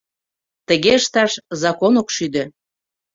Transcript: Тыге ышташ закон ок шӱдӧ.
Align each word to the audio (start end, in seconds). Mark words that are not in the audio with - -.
Тыге 0.67 0.91
ышташ 0.99 1.31
закон 1.61 1.93
ок 2.01 2.07
шӱдӧ. 2.15 2.43